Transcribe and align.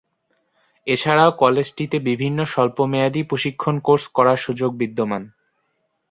এছাড়াও 0.87 1.31
কলেজটিতে 1.39 1.97
বিভিন্ন 2.09 2.39
স্বল্পমেয়াদী 2.45 3.21
প্রশিক্ষণ 3.23 3.75
কোর্স 3.79 4.05
করার 4.07 4.37
সুযোগ 4.37 4.71
বিদ্যমান। 4.75 5.23